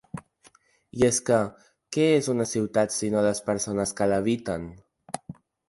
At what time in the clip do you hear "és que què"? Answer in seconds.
1.09-2.07